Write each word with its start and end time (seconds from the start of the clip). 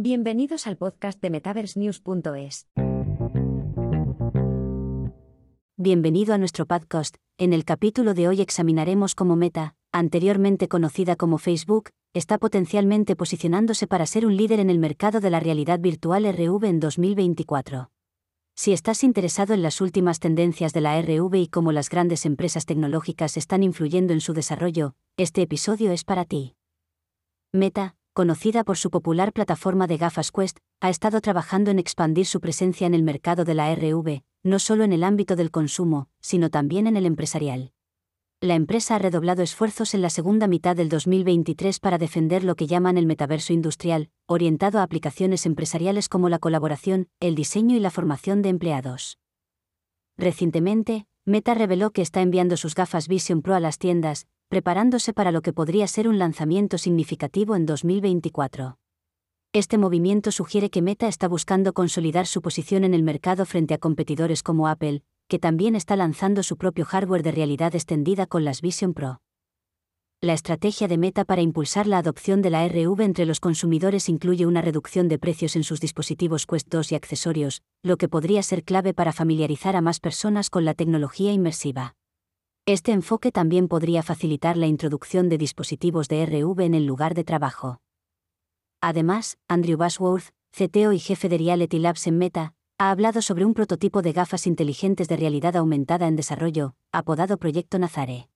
Bienvenidos 0.00 0.68
al 0.68 0.76
podcast 0.76 1.20
de 1.20 1.28
MetaverseNews.es. 1.28 2.68
Bienvenido 5.76 6.34
a 6.34 6.38
nuestro 6.38 6.66
podcast. 6.66 7.16
En 7.36 7.52
el 7.52 7.64
capítulo 7.64 8.14
de 8.14 8.28
hoy 8.28 8.40
examinaremos 8.40 9.16
cómo 9.16 9.34
Meta, 9.34 9.74
anteriormente 9.90 10.68
conocida 10.68 11.16
como 11.16 11.38
Facebook, 11.38 11.90
está 12.14 12.38
potencialmente 12.38 13.16
posicionándose 13.16 13.88
para 13.88 14.06
ser 14.06 14.24
un 14.24 14.36
líder 14.36 14.60
en 14.60 14.70
el 14.70 14.78
mercado 14.78 15.18
de 15.18 15.30
la 15.30 15.40
realidad 15.40 15.80
virtual 15.80 16.32
RV 16.32 16.64
en 16.66 16.78
2024. 16.78 17.90
Si 18.54 18.72
estás 18.72 19.02
interesado 19.02 19.52
en 19.52 19.62
las 19.62 19.80
últimas 19.80 20.20
tendencias 20.20 20.72
de 20.72 20.80
la 20.80 21.02
RV 21.02 21.34
y 21.34 21.48
cómo 21.48 21.72
las 21.72 21.90
grandes 21.90 22.24
empresas 22.24 22.66
tecnológicas 22.66 23.36
están 23.36 23.64
influyendo 23.64 24.12
en 24.12 24.20
su 24.20 24.32
desarrollo, 24.32 24.94
este 25.16 25.42
episodio 25.42 25.90
es 25.90 26.04
para 26.04 26.24
ti. 26.24 26.54
Meta, 27.50 27.96
conocida 28.18 28.64
por 28.64 28.76
su 28.76 28.90
popular 28.90 29.32
plataforma 29.32 29.86
de 29.86 29.96
gafas 29.96 30.32
Quest, 30.32 30.58
ha 30.80 30.90
estado 30.90 31.20
trabajando 31.20 31.70
en 31.70 31.78
expandir 31.78 32.26
su 32.26 32.40
presencia 32.40 32.84
en 32.84 32.94
el 32.94 33.04
mercado 33.04 33.44
de 33.44 33.54
la 33.54 33.72
RV, 33.72 34.24
no 34.42 34.58
solo 34.58 34.82
en 34.82 34.92
el 34.92 35.04
ámbito 35.04 35.36
del 35.36 35.52
consumo, 35.52 36.08
sino 36.20 36.50
también 36.50 36.88
en 36.88 36.96
el 36.96 37.06
empresarial. 37.06 37.70
La 38.40 38.56
empresa 38.56 38.96
ha 38.96 38.98
redoblado 38.98 39.44
esfuerzos 39.44 39.94
en 39.94 40.02
la 40.02 40.10
segunda 40.10 40.48
mitad 40.48 40.74
del 40.74 40.88
2023 40.88 41.78
para 41.78 41.96
defender 41.96 42.42
lo 42.42 42.56
que 42.56 42.66
llaman 42.66 42.98
el 42.98 43.06
metaverso 43.06 43.52
industrial, 43.52 44.10
orientado 44.26 44.80
a 44.80 44.82
aplicaciones 44.82 45.46
empresariales 45.46 46.08
como 46.08 46.28
la 46.28 46.40
colaboración, 46.40 47.06
el 47.20 47.36
diseño 47.36 47.76
y 47.76 47.78
la 47.78 47.92
formación 47.92 48.42
de 48.42 48.48
empleados. 48.48 49.20
Recientemente, 50.16 51.06
Meta 51.24 51.54
reveló 51.54 51.92
que 51.92 52.02
está 52.02 52.20
enviando 52.20 52.56
sus 52.56 52.74
gafas 52.74 53.06
Vision 53.06 53.42
Pro 53.42 53.54
a 53.54 53.60
las 53.60 53.78
tiendas, 53.78 54.26
preparándose 54.48 55.12
para 55.12 55.30
lo 55.30 55.42
que 55.42 55.52
podría 55.52 55.86
ser 55.86 56.08
un 56.08 56.18
lanzamiento 56.18 56.78
significativo 56.78 57.54
en 57.54 57.66
2024. 57.66 58.78
Este 59.52 59.78
movimiento 59.78 60.30
sugiere 60.32 60.70
que 60.70 60.82
Meta 60.82 61.08
está 61.08 61.28
buscando 61.28 61.72
consolidar 61.72 62.26
su 62.26 62.42
posición 62.42 62.84
en 62.84 62.94
el 62.94 63.02
mercado 63.02 63.46
frente 63.46 63.74
a 63.74 63.78
competidores 63.78 64.42
como 64.42 64.68
Apple, 64.68 65.02
que 65.28 65.38
también 65.38 65.76
está 65.76 65.96
lanzando 65.96 66.42
su 66.42 66.56
propio 66.56 66.84
hardware 66.84 67.22
de 67.22 67.32
realidad 67.32 67.74
extendida 67.74 68.26
con 68.26 68.44
las 68.44 68.62
Vision 68.62 68.94
Pro. 68.94 69.20
La 70.20 70.32
estrategia 70.32 70.88
de 70.88 70.98
Meta 70.98 71.24
para 71.24 71.42
impulsar 71.42 71.86
la 71.86 71.98
adopción 71.98 72.42
de 72.42 72.50
la 72.50 72.66
RV 72.66 73.02
entre 73.02 73.24
los 73.24 73.40
consumidores 73.40 74.08
incluye 74.08 74.46
una 74.46 74.62
reducción 74.62 75.08
de 75.08 75.18
precios 75.18 75.54
en 75.54 75.62
sus 75.62 75.80
dispositivos 75.80 76.44
Quest 76.44 76.68
2 76.68 76.92
y 76.92 76.94
accesorios, 76.96 77.62
lo 77.84 77.98
que 77.98 78.08
podría 78.08 78.42
ser 78.42 78.64
clave 78.64 78.94
para 78.94 79.12
familiarizar 79.12 79.76
a 79.76 79.80
más 79.80 80.00
personas 80.00 80.50
con 80.50 80.64
la 80.64 80.74
tecnología 80.74 81.32
inmersiva. 81.32 81.97
Este 82.68 82.92
enfoque 82.92 83.32
también 83.32 83.66
podría 83.66 84.02
facilitar 84.02 84.58
la 84.58 84.66
introducción 84.66 85.30
de 85.30 85.38
dispositivos 85.38 86.06
de 86.06 86.26
RV 86.26 86.60
en 86.60 86.74
el 86.74 86.84
lugar 86.84 87.14
de 87.14 87.24
trabajo. 87.24 87.80
Además, 88.82 89.38
Andrew 89.48 89.78
Basworth, 89.78 90.34
CTO 90.50 90.92
y 90.92 90.98
jefe 90.98 91.30
de 91.30 91.38
Reality 91.38 91.78
Labs 91.78 92.06
en 92.06 92.18
Meta, 92.18 92.52
ha 92.76 92.90
hablado 92.90 93.22
sobre 93.22 93.46
un 93.46 93.54
prototipo 93.54 94.02
de 94.02 94.12
gafas 94.12 94.46
inteligentes 94.46 95.08
de 95.08 95.16
realidad 95.16 95.56
aumentada 95.56 96.08
en 96.08 96.16
desarrollo, 96.16 96.74
apodado 96.92 97.38
Proyecto 97.38 97.78
Nazare. 97.78 98.28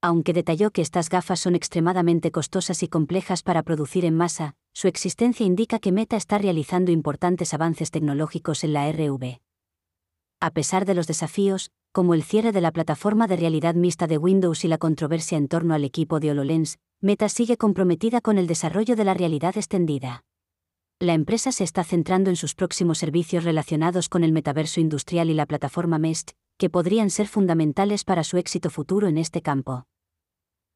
Aunque 0.00 0.32
detalló 0.32 0.70
que 0.70 0.82
estas 0.82 1.08
gafas 1.08 1.40
son 1.40 1.56
extremadamente 1.56 2.30
costosas 2.30 2.84
y 2.84 2.88
complejas 2.88 3.42
para 3.42 3.64
producir 3.64 4.04
en 4.04 4.14
masa, 4.14 4.54
su 4.74 4.86
existencia 4.86 5.44
indica 5.44 5.80
que 5.80 5.90
Meta 5.90 6.16
está 6.16 6.38
realizando 6.38 6.92
importantes 6.92 7.52
avances 7.52 7.90
tecnológicos 7.90 8.62
en 8.62 8.74
la 8.74 8.88
RV. 8.92 9.40
A 10.38 10.50
pesar 10.52 10.84
de 10.84 10.94
los 10.94 11.08
desafíos, 11.08 11.72
como 11.96 12.12
el 12.12 12.24
cierre 12.24 12.52
de 12.52 12.60
la 12.60 12.72
plataforma 12.72 13.26
de 13.26 13.36
realidad 13.36 13.74
mixta 13.74 14.06
de 14.06 14.18
Windows 14.18 14.66
y 14.66 14.68
la 14.68 14.76
controversia 14.76 15.38
en 15.38 15.48
torno 15.48 15.72
al 15.72 15.82
equipo 15.82 16.20
de 16.20 16.30
HoloLens, 16.30 16.76
Meta 17.00 17.30
sigue 17.30 17.56
comprometida 17.56 18.20
con 18.20 18.36
el 18.36 18.46
desarrollo 18.46 18.96
de 18.96 19.04
la 19.04 19.14
realidad 19.14 19.56
extendida. 19.56 20.22
La 21.00 21.14
empresa 21.14 21.52
se 21.52 21.64
está 21.64 21.84
centrando 21.84 22.28
en 22.28 22.36
sus 22.36 22.54
próximos 22.54 22.98
servicios 22.98 23.44
relacionados 23.44 24.10
con 24.10 24.24
el 24.24 24.32
metaverso 24.32 24.78
industrial 24.78 25.30
y 25.30 25.32
la 25.32 25.46
plataforma 25.46 25.96
MEST, 25.96 26.32
que 26.58 26.68
podrían 26.68 27.08
ser 27.08 27.28
fundamentales 27.28 28.04
para 28.04 28.24
su 28.24 28.36
éxito 28.36 28.68
futuro 28.68 29.08
en 29.08 29.16
este 29.16 29.40
campo. 29.40 29.84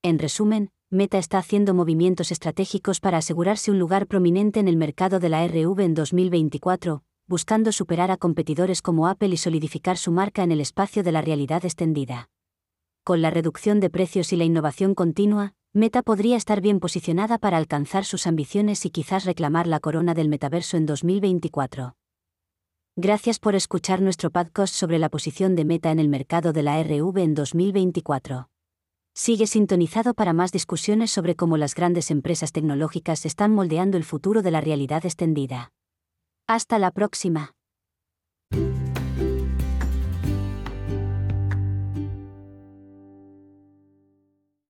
En 0.00 0.18
resumen, 0.18 0.70
Meta 0.88 1.18
está 1.18 1.36
haciendo 1.36 1.74
movimientos 1.74 2.32
estratégicos 2.32 3.00
para 3.00 3.18
asegurarse 3.18 3.70
un 3.70 3.78
lugar 3.78 4.06
prominente 4.06 4.60
en 4.60 4.68
el 4.68 4.78
mercado 4.78 5.20
de 5.20 5.28
la 5.28 5.46
RV 5.46 5.78
en 5.80 5.92
2024, 5.92 7.02
buscando 7.26 7.72
superar 7.72 8.10
a 8.10 8.16
competidores 8.16 8.82
como 8.82 9.08
Apple 9.08 9.28
y 9.28 9.36
solidificar 9.36 9.96
su 9.96 10.12
marca 10.12 10.42
en 10.42 10.52
el 10.52 10.60
espacio 10.60 11.02
de 11.02 11.12
la 11.12 11.22
realidad 11.22 11.64
extendida. 11.64 12.28
Con 13.04 13.22
la 13.22 13.30
reducción 13.30 13.80
de 13.80 13.90
precios 13.90 14.32
y 14.32 14.36
la 14.36 14.44
innovación 14.44 14.94
continua, 14.94 15.54
Meta 15.74 16.02
podría 16.02 16.36
estar 16.36 16.60
bien 16.60 16.80
posicionada 16.80 17.38
para 17.38 17.56
alcanzar 17.56 18.04
sus 18.04 18.26
ambiciones 18.26 18.84
y 18.84 18.90
quizás 18.90 19.24
reclamar 19.24 19.66
la 19.66 19.80
corona 19.80 20.12
del 20.12 20.28
metaverso 20.28 20.76
en 20.76 20.84
2024. 20.84 21.96
Gracias 22.94 23.38
por 23.38 23.54
escuchar 23.54 24.02
nuestro 24.02 24.30
podcast 24.30 24.74
sobre 24.74 24.98
la 24.98 25.08
posición 25.08 25.56
de 25.56 25.64
Meta 25.64 25.90
en 25.90 25.98
el 25.98 26.10
mercado 26.10 26.52
de 26.52 26.62
la 26.62 26.82
RV 26.82 27.16
en 27.18 27.34
2024. 27.34 28.50
Sigue 29.14 29.46
sintonizado 29.46 30.12
para 30.12 30.34
más 30.34 30.52
discusiones 30.52 31.10
sobre 31.10 31.34
cómo 31.34 31.56
las 31.56 31.74
grandes 31.74 32.10
empresas 32.10 32.52
tecnológicas 32.52 33.24
están 33.24 33.54
moldeando 33.54 33.96
el 33.96 34.04
futuro 34.04 34.42
de 34.42 34.50
la 34.50 34.60
realidad 34.60 35.06
extendida. 35.06 35.72
Hasta 36.54 36.78
la 36.78 36.90
próxima. 36.90 37.54